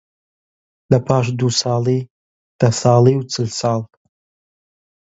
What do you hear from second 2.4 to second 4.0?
دە ساڵی و چل ساڵ